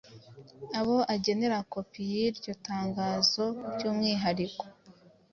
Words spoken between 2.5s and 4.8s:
tangazo by’umwihariko